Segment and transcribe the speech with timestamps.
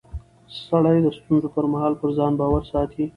[0.67, 3.05] سړی د ستونزو پر مهال پر ځان باور ساتي